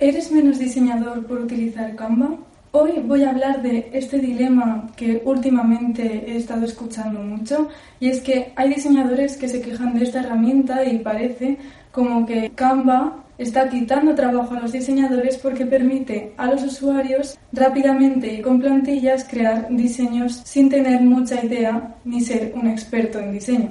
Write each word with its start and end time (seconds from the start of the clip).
¿Eres 0.00 0.32
menos 0.32 0.58
diseñador 0.58 1.26
por 1.26 1.40
utilizar 1.42 1.94
Canva? 1.94 2.30
Hoy 2.72 3.02
voy 3.04 3.24
a 3.24 3.30
hablar 3.30 3.60
de 3.60 3.90
este 3.92 4.18
dilema 4.18 4.86
que 4.96 5.20
últimamente 5.26 6.24
he 6.26 6.38
estado 6.38 6.64
escuchando 6.64 7.20
mucho 7.20 7.68
y 8.00 8.08
es 8.08 8.22
que 8.22 8.50
hay 8.56 8.70
diseñadores 8.70 9.36
que 9.36 9.46
se 9.46 9.60
quejan 9.60 9.92
de 9.92 10.04
esta 10.04 10.20
herramienta 10.20 10.86
y 10.86 11.00
parece 11.00 11.58
como 11.92 12.24
que 12.24 12.50
Canva 12.54 13.24
está 13.36 13.68
quitando 13.68 14.14
trabajo 14.14 14.54
a 14.54 14.60
los 14.60 14.72
diseñadores 14.72 15.36
porque 15.36 15.66
permite 15.66 16.32
a 16.38 16.46
los 16.46 16.62
usuarios 16.64 17.38
rápidamente 17.52 18.32
y 18.32 18.40
con 18.40 18.58
plantillas 18.58 19.24
crear 19.24 19.68
diseños 19.68 20.40
sin 20.46 20.70
tener 20.70 21.02
mucha 21.02 21.44
idea 21.44 21.96
ni 22.06 22.22
ser 22.22 22.54
un 22.54 22.68
experto 22.68 23.18
en 23.18 23.32
diseño. 23.32 23.70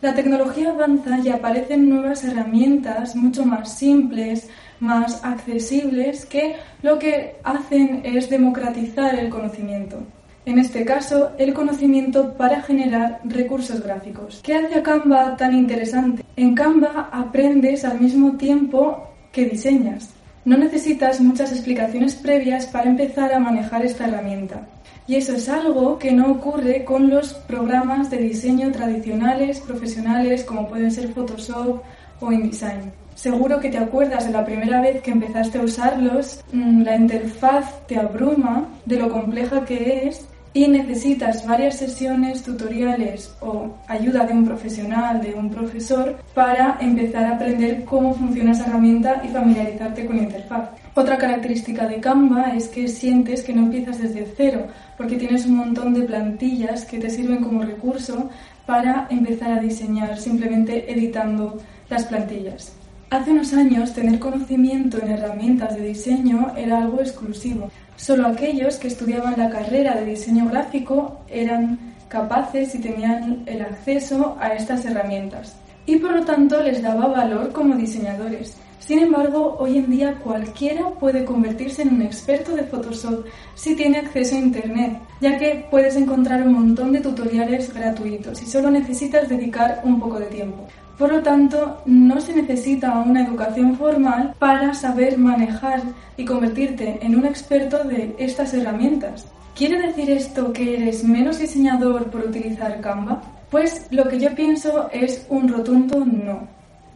La 0.00 0.14
tecnología 0.14 0.70
avanza 0.70 1.18
y 1.18 1.28
aparecen 1.28 1.88
nuevas 1.88 2.22
herramientas 2.22 3.16
mucho 3.16 3.44
más 3.44 3.76
simples, 3.76 4.48
más 4.78 5.24
accesibles, 5.24 6.24
que 6.24 6.54
lo 6.82 7.00
que 7.00 7.34
hacen 7.42 8.02
es 8.04 8.30
democratizar 8.30 9.18
el 9.18 9.28
conocimiento. 9.28 9.98
En 10.46 10.60
este 10.60 10.84
caso, 10.84 11.32
el 11.36 11.52
conocimiento 11.52 12.32
para 12.34 12.62
generar 12.62 13.20
recursos 13.24 13.82
gráficos. 13.82 14.40
¿Qué 14.44 14.54
hace 14.54 14.78
a 14.78 14.82
Canva 14.84 15.36
tan 15.36 15.52
interesante? 15.52 16.24
En 16.36 16.54
Canva 16.54 17.10
aprendes 17.12 17.84
al 17.84 18.00
mismo 18.00 18.36
tiempo 18.36 19.08
que 19.32 19.46
diseñas. 19.46 20.10
No 20.44 20.56
necesitas 20.56 21.20
muchas 21.20 21.50
explicaciones 21.50 22.14
previas 22.14 22.66
para 22.66 22.88
empezar 22.88 23.32
a 23.34 23.40
manejar 23.40 23.84
esta 23.84 24.06
herramienta. 24.06 24.60
Y 25.08 25.16
eso 25.16 25.32
es 25.32 25.48
algo 25.48 25.98
que 25.98 26.12
no 26.12 26.30
ocurre 26.30 26.84
con 26.84 27.08
los 27.08 27.32
programas 27.32 28.10
de 28.10 28.18
diseño 28.18 28.70
tradicionales, 28.70 29.58
profesionales, 29.60 30.44
como 30.44 30.68
pueden 30.68 30.90
ser 30.90 31.14
Photoshop 31.14 31.80
o 32.20 32.30
InDesign. 32.30 32.92
Seguro 33.14 33.58
que 33.58 33.70
te 33.70 33.78
acuerdas 33.78 34.26
de 34.26 34.32
la 34.32 34.44
primera 34.44 34.82
vez 34.82 35.00
que 35.00 35.10
empezaste 35.10 35.58
a 35.58 35.62
usarlos, 35.62 36.44
mm, 36.52 36.82
la 36.82 36.94
interfaz 36.94 37.86
te 37.86 37.96
abruma 37.96 38.68
de 38.84 38.98
lo 38.98 39.08
compleja 39.08 39.64
que 39.64 40.08
es 40.08 40.26
y 40.58 40.66
necesitas 40.66 41.46
varias 41.46 41.76
sesiones, 41.76 42.42
tutoriales 42.42 43.32
o 43.40 43.70
ayuda 43.86 44.26
de 44.26 44.32
un 44.32 44.44
profesional, 44.44 45.20
de 45.20 45.32
un 45.32 45.50
profesor, 45.50 46.16
para 46.34 46.76
empezar 46.80 47.26
a 47.26 47.36
aprender 47.36 47.84
cómo 47.84 48.12
funciona 48.12 48.50
esa 48.50 48.66
herramienta 48.66 49.22
y 49.24 49.28
familiarizarte 49.28 50.04
con 50.04 50.16
la 50.16 50.24
interfaz. 50.24 50.70
Otra 50.96 51.16
característica 51.16 51.86
de 51.86 52.00
Canva 52.00 52.56
es 52.56 52.66
que 52.66 52.88
sientes 52.88 53.44
que 53.44 53.52
no 53.52 53.62
empiezas 53.62 54.02
desde 54.02 54.26
cero, 54.36 54.66
porque 54.96 55.14
tienes 55.14 55.46
un 55.46 55.58
montón 55.58 55.94
de 55.94 56.02
plantillas 56.02 56.84
que 56.84 56.98
te 56.98 57.08
sirven 57.08 57.44
como 57.44 57.62
recurso 57.62 58.28
para 58.66 59.06
empezar 59.10 59.52
a 59.52 59.60
diseñar 59.60 60.18
simplemente 60.18 60.92
editando 60.92 61.56
las 61.88 62.04
plantillas. 62.06 62.72
Hace 63.10 63.30
unos 63.30 63.54
años 63.54 63.94
tener 63.94 64.18
conocimiento 64.18 64.98
en 65.00 65.08
herramientas 65.08 65.74
de 65.74 65.80
diseño 65.80 66.52
era 66.58 66.82
algo 66.82 67.00
exclusivo. 67.00 67.70
Solo 67.96 68.26
aquellos 68.26 68.76
que 68.76 68.88
estudiaban 68.88 69.34
la 69.38 69.48
carrera 69.48 69.94
de 69.94 70.04
diseño 70.04 70.46
gráfico 70.50 71.20
eran 71.26 71.78
capaces 72.08 72.74
y 72.74 72.80
tenían 72.80 73.44
el 73.46 73.62
acceso 73.62 74.36
a 74.38 74.48
estas 74.48 74.84
herramientas 74.84 75.56
y 75.86 75.96
por 75.96 76.12
lo 76.12 76.22
tanto 76.22 76.62
les 76.62 76.82
daba 76.82 77.06
valor 77.06 77.50
como 77.50 77.74
diseñadores. 77.76 78.58
Sin 78.78 78.98
embargo, 78.98 79.56
hoy 79.58 79.78
en 79.78 79.90
día 79.90 80.14
cualquiera 80.22 80.90
puede 80.90 81.24
convertirse 81.24 81.80
en 81.80 81.94
un 81.94 82.02
experto 82.02 82.54
de 82.54 82.64
Photoshop 82.64 83.24
si 83.54 83.74
tiene 83.74 84.00
acceso 84.00 84.34
a 84.34 84.38
Internet, 84.38 84.98
ya 85.22 85.38
que 85.38 85.66
puedes 85.70 85.96
encontrar 85.96 86.46
un 86.46 86.52
montón 86.52 86.92
de 86.92 87.00
tutoriales 87.00 87.72
gratuitos 87.72 88.42
y 88.42 88.46
solo 88.46 88.70
necesitas 88.70 89.30
dedicar 89.30 89.80
un 89.82 89.98
poco 89.98 90.18
de 90.20 90.26
tiempo. 90.26 90.68
Por 90.98 91.12
lo 91.12 91.22
tanto, 91.22 91.80
no 91.86 92.20
se 92.20 92.34
necesita 92.34 92.98
una 92.98 93.24
educación 93.24 93.76
formal 93.76 94.34
para 94.40 94.74
saber 94.74 95.16
manejar 95.16 95.80
y 96.16 96.24
convertirte 96.24 96.98
en 97.00 97.14
un 97.14 97.24
experto 97.24 97.84
de 97.84 98.16
estas 98.18 98.52
herramientas. 98.52 99.26
¿Quiere 99.54 99.80
decir 99.86 100.10
esto 100.10 100.52
que 100.52 100.74
eres 100.74 101.04
menos 101.04 101.38
diseñador 101.38 102.10
por 102.10 102.22
utilizar 102.22 102.80
Canva? 102.80 103.22
Pues 103.48 103.86
lo 103.90 104.08
que 104.08 104.18
yo 104.18 104.34
pienso 104.34 104.88
es 104.92 105.24
un 105.30 105.48
rotundo 105.48 106.04
no. 106.04 106.48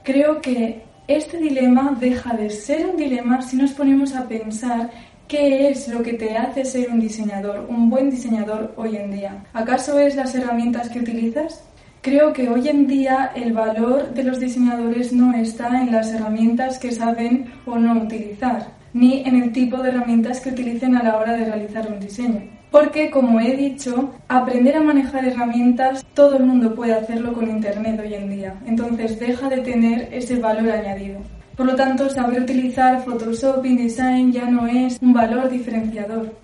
Creo 0.02 0.40
que 0.40 0.82
este 1.06 1.38
dilema 1.38 1.96
deja 1.98 2.34
de 2.34 2.50
ser 2.50 2.86
un 2.86 2.96
dilema 2.96 3.40
si 3.40 3.56
nos 3.56 3.72
ponemos 3.72 4.14
a 4.14 4.26
pensar 4.26 4.90
qué 5.28 5.70
es 5.70 5.86
lo 5.88 6.02
que 6.02 6.14
te 6.14 6.36
hace 6.36 6.64
ser 6.64 6.90
un 6.90 7.00
diseñador, 7.00 7.66
un 7.68 7.88
buen 7.88 8.10
diseñador 8.10 8.74
hoy 8.76 8.96
en 8.96 9.12
día. 9.12 9.44
¿Acaso 9.52 9.98
es 9.98 10.16
las 10.16 10.34
herramientas 10.34 10.88
que 10.88 10.98
utilizas? 10.98 11.64
Creo 12.02 12.32
que 12.32 12.48
hoy 12.48 12.66
en 12.66 12.88
día 12.88 13.30
el 13.36 13.52
valor 13.52 14.12
de 14.12 14.24
los 14.24 14.40
diseñadores 14.40 15.12
no 15.12 15.32
está 15.34 15.82
en 15.82 15.92
las 15.92 16.12
herramientas 16.12 16.80
que 16.80 16.90
saben 16.90 17.52
o 17.64 17.78
no 17.78 18.02
utilizar, 18.02 18.72
ni 18.92 19.20
en 19.20 19.40
el 19.40 19.52
tipo 19.52 19.76
de 19.76 19.90
herramientas 19.90 20.40
que 20.40 20.50
utilicen 20.50 20.96
a 20.96 21.04
la 21.04 21.16
hora 21.16 21.34
de 21.34 21.44
realizar 21.44 21.86
un 21.86 22.00
diseño. 22.00 22.42
Porque, 22.72 23.08
como 23.08 23.38
he 23.38 23.56
dicho, 23.56 24.12
aprender 24.26 24.74
a 24.78 24.80
manejar 24.80 25.24
herramientas, 25.26 26.04
todo 26.12 26.38
el 26.38 26.42
mundo 26.42 26.74
puede 26.74 26.94
hacerlo 26.94 27.34
con 27.34 27.48
Internet 27.48 28.00
hoy 28.02 28.14
en 28.14 28.30
día. 28.30 28.54
Entonces 28.66 29.20
deja 29.20 29.48
de 29.48 29.58
tener 29.58 30.08
ese 30.12 30.40
valor 30.40 30.72
añadido. 30.72 31.20
Por 31.56 31.66
lo 31.66 31.76
tanto, 31.76 32.10
saber 32.10 32.42
utilizar 32.42 33.04
Photoshop, 33.04 33.64
InDesign 33.64 34.32
ya 34.32 34.46
no 34.50 34.66
es 34.66 34.98
un 35.00 35.12
valor 35.12 35.48
diferenciador. 35.48 36.34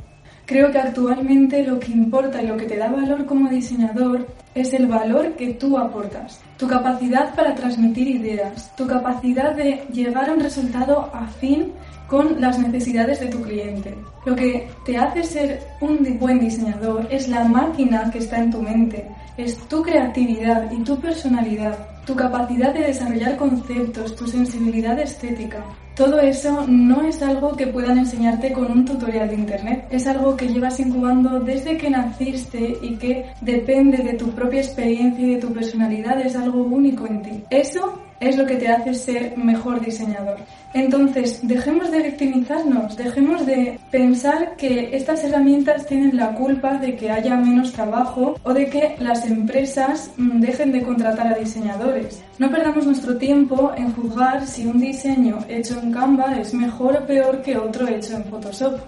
Creo 0.48 0.72
que 0.72 0.78
actualmente 0.78 1.62
lo 1.62 1.78
que 1.78 1.92
importa 1.92 2.42
y 2.42 2.46
lo 2.46 2.56
que 2.56 2.64
te 2.64 2.78
da 2.78 2.88
valor 2.88 3.26
como 3.26 3.50
diseñador 3.50 4.26
es 4.54 4.72
el 4.72 4.86
valor 4.86 5.36
que 5.36 5.52
tú 5.52 5.76
aportas, 5.76 6.40
tu 6.56 6.66
capacidad 6.66 7.34
para 7.34 7.54
transmitir 7.54 8.08
ideas, 8.08 8.74
tu 8.74 8.86
capacidad 8.86 9.54
de 9.54 9.84
llegar 9.92 10.30
a 10.30 10.32
un 10.32 10.40
resultado 10.40 11.10
afín 11.12 11.74
con 12.06 12.40
las 12.40 12.58
necesidades 12.58 13.20
de 13.20 13.26
tu 13.26 13.42
cliente. 13.42 13.94
Lo 14.24 14.34
que 14.34 14.70
te 14.86 14.96
hace 14.96 15.22
ser 15.22 15.60
un 15.82 16.18
buen 16.18 16.40
diseñador 16.40 17.06
es 17.10 17.28
la 17.28 17.44
máquina 17.44 18.10
que 18.10 18.20
está 18.20 18.38
en 18.38 18.50
tu 18.50 18.62
mente, 18.62 19.06
es 19.36 19.54
tu 19.68 19.82
creatividad 19.82 20.72
y 20.72 20.82
tu 20.82 20.98
personalidad, 20.98 21.76
tu 22.06 22.16
capacidad 22.16 22.72
de 22.72 22.84
desarrollar 22.84 23.36
conceptos, 23.36 24.16
tu 24.16 24.26
sensibilidad 24.26 24.98
estética. 24.98 25.62
Todo 25.98 26.20
eso 26.20 26.64
no 26.68 27.02
es 27.02 27.22
algo 27.22 27.56
que 27.56 27.66
puedan 27.66 27.98
enseñarte 27.98 28.52
con 28.52 28.70
un 28.70 28.84
tutorial 28.84 29.30
de 29.30 29.34
internet, 29.34 29.88
es 29.90 30.06
algo 30.06 30.36
que 30.36 30.46
llevas 30.46 30.78
incubando 30.78 31.40
desde 31.40 31.76
que 31.76 31.90
naciste 31.90 32.78
y 32.80 32.94
que 32.94 33.26
depende 33.40 34.04
de 34.04 34.12
tu 34.12 34.30
propia 34.30 34.60
experiencia 34.60 35.26
y 35.26 35.34
de 35.34 35.40
tu 35.40 35.52
personalidad, 35.52 36.20
es 36.20 36.36
algo 36.36 36.62
único 36.62 37.04
en 37.08 37.22
ti. 37.22 37.44
Eso 37.50 38.00
es 38.20 38.36
lo 38.36 38.46
que 38.46 38.56
te 38.56 38.68
hace 38.68 38.94
ser 38.94 39.36
mejor 39.36 39.80
diseñador. 39.80 40.38
Entonces, 40.74 41.40
dejemos 41.42 41.90
de 41.90 42.02
victimizarnos, 42.02 42.96
dejemos 42.96 43.46
de 43.46 43.78
pensar 43.90 44.54
que 44.56 44.94
estas 44.94 45.24
herramientas 45.24 45.86
tienen 45.86 46.16
la 46.16 46.34
culpa 46.34 46.74
de 46.74 46.94
que 46.94 47.10
haya 47.10 47.36
menos 47.36 47.72
trabajo 47.72 48.36
o 48.42 48.52
de 48.52 48.66
que 48.66 48.96
las 48.98 49.24
empresas 49.24 50.10
mm, 50.16 50.40
dejen 50.40 50.72
de 50.72 50.82
contratar 50.82 51.28
a 51.28 51.38
diseñadores. 51.38 52.22
No 52.38 52.50
perdamos 52.50 52.84
nuestro 52.84 53.16
tiempo 53.16 53.72
en 53.76 53.92
juzgar 53.94 54.46
si 54.46 54.66
un 54.66 54.78
diseño 54.78 55.38
hecho 55.48 55.80
en 55.80 55.92
Canva 55.92 56.38
es 56.38 56.52
mejor 56.52 56.96
o 56.96 57.06
peor 57.06 57.40
que 57.40 57.56
otro 57.56 57.88
hecho 57.88 58.16
en 58.16 58.24
Photoshop. 58.24 58.78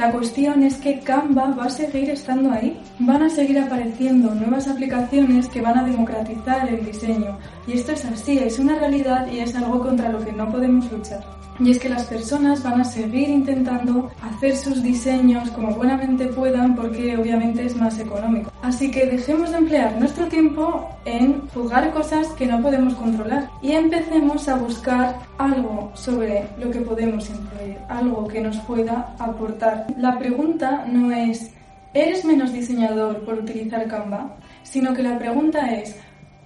La 0.00 0.10
cuestión 0.10 0.62
es 0.62 0.78
que 0.78 1.00
Canva 1.00 1.50
va 1.50 1.66
a 1.66 1.68
seguir 1.68 2.08
estando 2.08 2.50
ahí. 2.50 2.74
Van 3.00 3.22
a 3.22 3.28
seguir 3.28 3.58
apareciendo 3.58 4.34
nuevas 4.34 4.66
aplicaciones 4.66 5.46
que 5.46 5.60
van 5.60 5.78
a 5.78 5.84
democratizar 5.84 6.66
el 6.70 6.86
diseño. 6.86 7.36
Y 7.66 7.72
esto 7.72 7.92
es 7.92 8.06
así, 8.06 8.38
es 8.38 8.58
una 8.58 8.78
realidad 8.78 9.30
y 9.30 9.40
es 9.40 9.54
algo 9.54 9.78
contra 9.78 10.08
lo 10.08 10.24
que 10.24 10.32
no 10.32 10.50
podemos 10.50 10.90
luchar. 10.90 11.22
Y 11.60 11.72
es 11.72 11.78
que 11.78 11.90
las 11.90 12.04
personas 12.04 12.62
van 12.62 12.80
a 12.80 12.84
seguir 12.84 13.28
intentando 13.28 14.10
hacer 14.22 14.56
sus 14.56 14.82
diseños 14.82 15.50
como 15.50 15.74
buenamente 15.74 16.26
puedan 16.28 16.74
porque 16.74 17.14
obviamente 17.18 17.66
es 17.66 17.76
más 17.76 17.98
económico. 17.98 18.50
Así 18.62 18.90
que 18.90 19.04
dejemos 19.04 19.50
de 19.50 19.58
emplear 19.58 19.94
nuestro 19.98 20.26
tiempo 20.26 20.88
en 21.04 21.46
juzgar 21.48 21.92
cosas 21.92 22.28
que 22.28 22.46
no 22.46 22.62
podemos 22.62 22.94
controlar 22.94 23.50
y 23.60 23.72
empecemos 23.72 24.48
a 24.48 24.56
buscar 24.56 25.18
algo 25.36 25.92
sobre 25.94 26.48
lo 26.58 26.70
que 26.70 26.80
podemos 26.80 27.28
influir, 27.28 27.76
algo 27.90 28.26
que 28.26 28.40
nos 28.40 28.56
pueda 28.60 29.14
aportar. 29.18 29.86
La 29.98 30.18
pregunta 30.18 30.86
no 30.86 31.12
es 31.12 31.50
¿eres 31.92 32.24
menos 32.24 32.54
diseñador 32.54 33.20
por 33.20 33.34
utilizar 33.34 33.86
Canva? 33.86 34.34
Sino 34.62 34.94
que 34.94 35.02
la 35.02 35.18
pregunta 35.18 35.74
es 35.74 35.94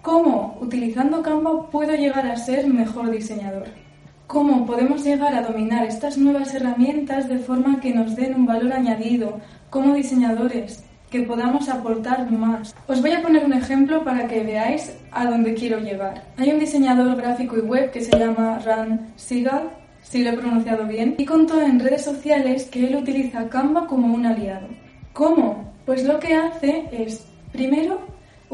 ¿cómo 0.02 0.58
utilizando 0.60 1.22
Canva 1.22 1.70
puedo 1.70 1.94
llegar 1.94 2.26
a 2.26 2.36
ser 2.36 2.66
mejor 2.66 3.12
diseñador? 3.12 3.83
Cómo 4.26 4.66
podemos 4.66 5.04
llegar 5.04 5.34
a 5.34 5.42
dominar 5.42 5.84
estas 5.84 6.16
nuevas 6.18 6.54
herramientas 6.54 7.28
de 7.28 7.38
forma 7.38 7.80
que 7.80 7.94
nos 7.94 8.16
den 8.16 8.34
un 8.34 8.46
valor 8.46 8.72
añadido 8.72 9.40
como 9.70 9.94
diseñadores, 9.94 10.84
que 11.10 11.22
podamos 11.22 11.68
aportar 11.68 12.30
más. 12.30 12.74
Os 12.88 13.00
voy 13.00 13.12
a 13.12 13.22
poner 13.22 13.44
un 13.44 13.52
ejemplo 13.52 14.02
para 14.04 14.26
que 14.26 14.42
veáis 14.42 14.96
a 15.12 15.26
dónde 15.26 15.54
quiero 15.54 15.78
llegar. 15.78 16.24
Hay 16.36 16.50
un 16.50 16.58
diseñador 16.58 17.16
gráfico 17.16 17.56
y 17.56 17.60
web 17.60 17.90
que 17.90 18.00
se 18.00 18.18
llama 18.18 18.58
Ran 18.58 19.12
Sigal, 19.16 19.70
si 20.02 20.22
lo 20.22 20.30
he 20.30 20.36
pronunciado 20.36 20.86
bien, 20.86 21.14
y 21.18 21.24
contó 21.24 21.60
en 21.60 21.80
redes 21.80 22.04
sociales 22.04 22.64
que 22.64 22.86
él 22.86 22.96
utiliza 22.96 23.48
Canva 23.48 23.86
como 23.86 24.12
un 24.12 24.26
aliado. 24.26 24.68
¿Cómo? 25.12 25.72
Pues 25.86 26.04
lo 26.04 26.18
que 26.18 26.34
hace 26.34 26.88
es, 26.90 27.26
primero, 27.52 28.00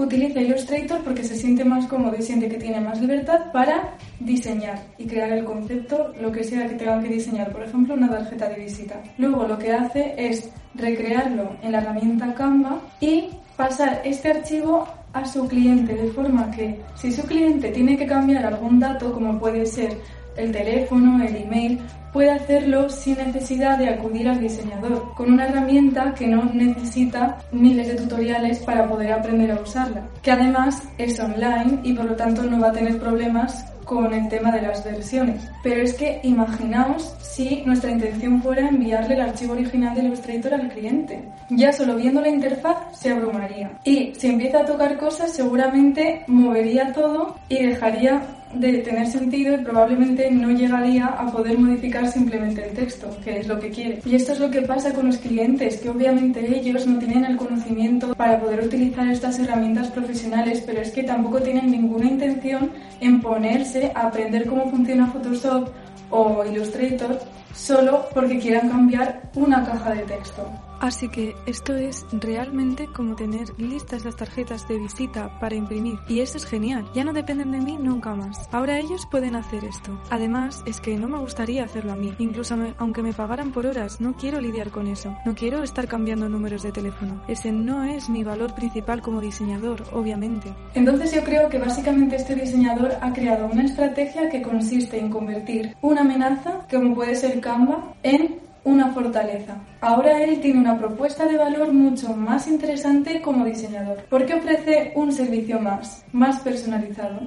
utiliza 0.03 0.41
Illustrator 0.41 1.01
porque 1.03 1.25
se 1.25 1.37
siente 1.37 1.65
más 1.65 1.87
cómodo 1.87 2.17
y 2.19 2.23
siente 2.23 2.49
que 2.49 2.57
tiene 2.57 2.81
más 2.81 3.01
libertad 3.01 3.53
para 3.53 3.97
diseñar 4.19 4.81
y 4.99 5.07
crear 5.07 5.33
el 5.33 5.45
concepto, 5.45 6.13
lo 6.21 6.33
que 6.33 6.45
sea 6.45 6.67
que 6.69 6.75
tenga 6.75 7.01
que 7.03 7.09
diseñar, 7.09 7.53
por 7.53 7.63
ejemplo, 7.63 7.95
una 7.95 8.11
tarjeta 8.11 8.49
de 8.49 8.65
visita. 8.65 9.03
Luego 9.19 9.47
lo 9.47 9.59
que 9.59 9.73
hace 9.73 10.15
es 10.17 10.51
recrearlo 10.75 11.57
en 11.63 11.73
la 11.73 11.79
herramienta 11.79 12.35
Canva 12.35 12.81
y 13.01 13.31
pasar 13.57 14.03
este 14.05 14.31
archivo 14.31 14.87
a 15.13 15.25
su 15.25 15.47
cliente, 15.49 15.95
de 15.95 16.09
forma 16.13 16.51
que 16.51 16.79
si 16.95 17.13
su 17.13 17.23
cliente 17.23 17.71
tiene 17.71 17.97
que 17.97 18.07
cambiar 18.07 18.47
algún 18.47 18.79
dato, 18.79 19.13
como 19.13 19.39
puede 19.39 19.67
ser 19.67 19.99
el 20.37 20.53
teléfono, 20.53 21.23
el 21.23 21.37
email, 21.37 21.81
puede 22.13 22.31
hacerlo 22.31 22.89
sin 22.89 23.19
necesidad 23.19 23.79
de 23.79 23.89
acudir 23.89 24.29
al 24.29 24.41
diseñador, 24.41 25.15
con 25.15 25.33
una 25.33 25.47
herramienta 25.47 26.15
que 26.15 26.27
no 26.27 26.45
necesita 26.53 27.39
miles 27.53 27.89
de 27.89 27.95
tutoriales 27.95 28.59
para 28.61 28.89
poder 28.89 29.13
aprender 29.13 29.53
a 29.53 29.61
usarla, 29.61 30.09
que 30.23 30.33
además 30.33 30.83
es 30.99 31.19
online 31.21 31.81
y 31.83 31.93
por 31.93 32.07
lo 32.07 32.17
tanto 32.17 32.43
no 32.43 32.61
va 32.61 32.69
a 32.69 32.73
tener 32.73 32.99
problemas 32.99 33.65
con 33.85 34.13
el 34.15 34.29
tema 34.29 34.53
de 34.53 34.63
las 34.63 34.85
versiones. 34.85 35.51
Pero 35.65 35.83
es 35.83 35.95
que 35.95 36.21
imaginaos 36.23 37.13
si 37.21 37.63
nuestra 37.67 37.91
intención 37.91 38.41
fuera 38.41 38.69
enviarle 38.69 39.15
el 39.15 39.23
archivo 39.23 39.55
original 39.55 39.97
de 39.97 40.03
Illustrator 40.03 40.55
al 40.55 40.69
cliente. 40.69 41.25
Ya 41.51 41.73
solo 41.73 41.97
viendo 41.97 42.21
la 42.21 42.29
interfaz 42.29 42.77
se 42.93 43.11
abrumaría. 43.11 43.73
Y 43.83 44.15
si 44.15 44.29
empieza 44.29 44.61
a 44.61 44.65
tocar 44.65 44.97
cosas 44.97 45.33
seguramente 45.33 46.23
movería 46.29 46.93
todo 46.93 47.35
y 47.49 47.67
dejaría 47.67 48.23
de 48.55 48.79
tener 48.79 49.07
sentido 49.07 49.55
y 49.55 49.59
probablemente 49.59 50.31
no 50.31 50.51
llegaría 50.51 51.07
a 51.07 51.31
poder 51.31 51.59
modificar 51.59 52.11
simplemente 52.11 52.67
el 52.67 52.75
texto, 52.75 53.09
que 53.23 53.39
es 53.39 53.47
lo 53.47 53.59
que 53.61 53.71
quiere. 53.71 54.01
Y 54.05 54.15
esto 54.17 54.33
es 54.33 54.41
lo 54.41 54.51
que 54.51 54.63
pasa 54.63 54.93
con 54.93 55.07
los 55.07 55.19
clientes, 55.19 55.79
que 55.79 55.91
obviamente 55.91 56.59
ellos 56.59 56.87
no 56.87 56.99
tienen 56.99 57.25
el 57.25 57.37
conocimiento 57.37 58.15
para 58.15 58.41
poder 58.41 58.65
utilizar 58.65 59.09
estas 59.09 59.39
herramientas 59.39 59.89
profesionales, 59.89 60.63
pero 60.67 60.81
es 60.81 60.91
que 60.91 61.03
tampoco 61.03 61.41
tienen 61.41 61.71
ninguna 61.71 62.07
intención 62.07 62.71
en 63.01 63.21
ponerse 63.21 63.93
a 63.95 64.09
aprender 64.09 64.47
cómo 64.47 64.71
funciona 64.71 65.07
Photoshop 65.07 65.69
o 66.11 66.45
Illustrator 66.45 67.19
solo 67.55 68.07
porque 68.15 68.39
quieran 68.39 68.69
cambiar 68.69 69.23
una 69.35 69.65
caja 69.65 69.95
de 69.95 70.03
texto. 70.03 70.70
Así 70.81 71.09
que 71.09 71.37
esto 71.47 71.75
es 71.77 72.07
realmente 72.13 72.87
como 72.87 73.15
tener 73.15 73.53
listas 73.59 74.05
las 74.05 74.17
tarjetas 74.17 74.67
de 74.67 74.79
visita 74.79 75.39
para 75.39 75.55
imprimir. 75.55 75.99
Y 76.09 76.21
eso 76.21 76.39
es 76.39 76.47
genial. 76.47 76.91
Ya 76.95 77.05
no 77.05 77.13
dependen 77.13 77.51
de 77.53 77.61
mí 77.61 77.77
nunca 77.79 78.15
más. 78.15 78.49
Ahora 78.51 78.79
ellos 78.79 79.07
pueden 79.11 79.37
hacer 79.37 79.65
esto. 79.65 80.01
Además, 80.11 80.63
es 80.67 80.81
que 80.81 80.97
no 80.97 81.09
me 81.09 81.19
gustaría 81.19 81.65
hacerlo 81.65 81.93
a 81.93 81.97
mí. 81.97 82.15
Incluso 82.19 82.57
aunque 82.79 83.03
me 83.03 83.13
pagaran 83.13 83.53
por 83.53 83.67
horas, 83.67 84.01
no 84.01 84.15
quiero 84.17 84.41
lidiar 84.41 84.71
con 84.71 84.87
eso. 84.87 85.15
No 85.27 85.35
quiero 85.35 85.63
estar 85.63 85.87
cambiando 85.87 86.29
números 86.29 86.63
de 86.63 86.73
teléfono. 86.73 87.23
Ese 87.29 87.53
no 87.53 87.85
es 87.85 88.09
mi 88.09 88.25
valor 88.25 88.55
principal 88.55 89.03
como 89.03 89.21
diseñador, 89.21 89.85
obviamente. 89.93 90.53
Entonces 90.75 91.13
yo 91.13 91.23
creo 91.23 91.49
que 91.49 91.59
básicamente 91.59 92.17
este 92.17 92.35
diseñador 92.35 92.93
ha 93.01 93.13
creado 93.13 93.47
una 93.47 93.65
estrategia 93.65 94.31
que 94.31 94.43
consiste 94.43 94.99
en 94.99 95.11
convertir 95.11 95.77
una 95.83 96.01
amenaza, 96.01 96.67
como 96.71 96.95
puede 96.95 97.15
ser 97.15 97.41
Canva, 97.41 97.95
en 98.03 98.50
una 98.65 98.93
fortaleza. 98.93 99.57
Ahora 99.81 100.23
él 100.23 100.41
tiene 100.41 100.61
una 100.61 100.79
propuesta 100.79 101.27
de 101.27 101.37
valor 101.37 101.73
mucho 101.73 102.15
más 102.15 102.47
interesante 102.47 103.21
como 103.21 103.45
diseñador, 103.45 104.05
porque 104.09 104.35
ofrece 104.35 104.93
un 104.95 105.13
servicio 105.13 105.59
más, 105.59 106.05
más 106.13 106.41
personalizado, 106.41 107.21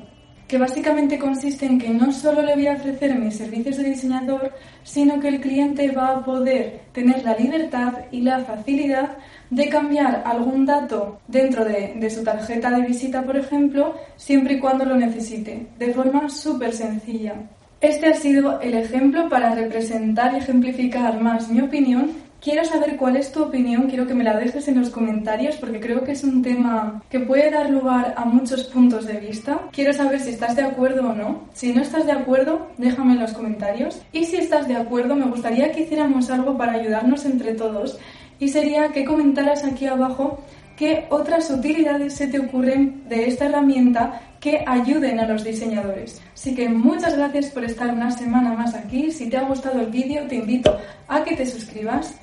que 0.48 0.58
básicamente 0.58 1.18
consiste 1.18 1.66
en 1.66 1.80
que 1.80 1.90
no 1.90 2.12
solo 2.12 2.42
le 2.44 2.54
voy 2.54 2.68
a 2.68 2.74
ofrecer 2.74 3.16
mis 3.16 3.36
servicios 3.36 3.78
de 3.78 3.86
diseñador, 3.86 4.52
sino 4.84 5.20
que 5.20 5.30
el 5.30 5.42
cliente 5.42 5.90
va 5.92 6.10
a 6.10 6.24
poder 6.24 6.82
tener 6.92 7.24
la 7.24 7.36
libertad 7.36 7.94
y 8.12 8.22
la 8.22 8.40
facilidad 8.40 9.18
de 9.50 9.70
cambiar 9.70 10.22
algún 10.26 10.66
dato 10.66 11.20
dentro 11.28 11.66
de, 11.66 11.94
de 11.96 12.10
su 12.10 12.24
tarjeta 12.24 12.70
de 12.72 12.86
visita, 12.86 13.24
por 13.24 13.38
ejemplo, 13.38 13.96
siempre 14.16 14.56
y 14.56 14.60
cuando 14.60 14.86
lo 14.86 14.96
necesite, 14.96 15.68
de 15.80 15.94
forma 15.94 16.30
súper 16.30 16.74
sencilla. 16.74 17.36
Este 17.84 18.08
ha 18.08 18.14
sido 18.14 18.62
el 18.62 18.76
ejemplo 18.76 19.28
para 19.28 19.54
representar 19.54 20.34
y 20.34 20.38
ejemplificar 20.38 21.20
más 21.22 21.50
mi 21.50 21.60
opinión. 21.60 22.12
Quiero 22.40 22.64
saber 22.64 22.96
cuál 22.96 23.18
es 23.18 23.34
tu 23.34 23.44
opinión, 23.44 23.90
quiero 23.90 24.08
que 24.08 24.14
me 24.14 24.24
la 24.24 24.38
dejes 24.38 24.70
en 24.70 24.80
los 24.80 24.90
comentarios 24.90 25.58
porque 25.58 25.82
creo 25.82 26.02
que 26.02 26.14
es 26.14 26.24
un 26.24 26.42
tema 26.42 27.04
que 27.10 27.20
puede 27.20 27.52
dar 27.52 27.70
lugar 27.70 28.14
a 28.16 28.24
muchos 28.24 28.64
puntos 28.64 29.06
de 29.06 29.20
vista. 29.20 29.60
Quiero 29.74 29.92
saber 29.92 30.22
si 30.22 30.30
estás 30.30 30.56
de 30.56 30.62
acuerdo 30.62 31.10
o 31.10 31.14
no. 31.14 31.42
Si 31.52 31.74
no 31.74 31.82
estás 31.82 32.06
de 32.06 32.14
acuerdo, 32.14 32.68
déjame 32.78 33.16
en 33.16 33.20
los 33.20 33.34
comentarios. 33.34 34.02
Y 34.14 34.24
si 34.24 34.38
estás 34.38 34.66
de 34.70 34.78
acuerdo, 34.78 35.18
me 35.18 35.26
gustaría 35.26 35.74
que 35.74 35.82
hiciéramos 35.82 36.30
algo 36.30 36.58
para 36.58 36.76
ayudarnos 36.76 37.26
entre 37.26 37.54
todos 37.54 38.00
y 38.40 38.48
sería 38.48 38.94
que 38.94 39.04
comentaras 39.04 39.66
aquí 39.66 39.88
abajo 39.88 40.40
qué 40.84 41.06
otras 41.10 41.50
utilidades 41.50 42.14
se 42.14 42.28
te 42.28 42.40
ocurren 42.40 43.08
de 43.08 43.30
esta 43.30 43.46
herramienta 43.46 44.22
que 44.42 44.66
ayuden 44.68 45.18
a 45.18 45.26
los 45.26 45.46
diseñadores. 45.46 46.22
Así 46.34 46.54
que 46.54 46.68
muchas 46.68 47.16
gracias 47.16 47.46
por 47.52 47.64
estar 47.64 47.90
una 47.90 48.12
semana 48.12 48.52
más 48.52 48.76
aquí. 48.76 49.10
Si 49.10 49.30
te 49.30 49.38
ha 49.38 49.44
gustado 49.44 49.80
el 49.80 49.88
vídeo, 49.88 50.28
te 50.28 50.36
invito 50.36 50.78
a 51.08 51.24
que 51.24 51.38
te 51.38 51.46
suscribas 51.46 52.16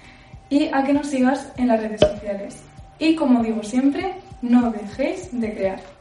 y 0.50 0.68
a 0.74 0.84
que 0.84 0.92
nos 0.92 1.06
sigas 1.06 1.50
en 1.56 1.68
las 1.68 1.80
redes 1.80 2.00
sociales. 2.00 2.62
Y 2.98 3.14
como 3.14 3.42
digo 3.42 3.62
siempre, 3.62 4.16
no 4.42 4.70
dejéis 4.70 5.30
de 5.32 5.54
crear. 5.54 5.99